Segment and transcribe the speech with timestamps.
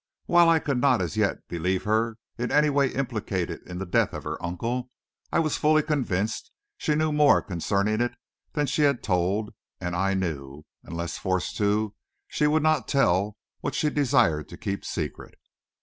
[0.25, 4.13] While I could not, as yet, believe her in any way implicated in the death
[4.13, 4.89] of her uncle,
[5.31, 8.13] I was fully convinced she knew more concerning it
[8.53, 11.93] than she had told and I knew, unless forced to,
[12.27, 15.35] she would not tell what she desired to keep secret.